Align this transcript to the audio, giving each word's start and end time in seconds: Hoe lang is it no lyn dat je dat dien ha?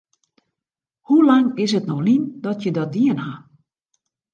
Hoe 1.09 1.19
lang 1.27 1.45
is 1.67 1.71
it 1.79 1.85
no 1.89 1.97
lyn 2.07 2.23
dat 2.45 2.59
je 2.63 2.71
dat 2.77 2.89
dien 2.95 3.19
ha? 3.25 3.33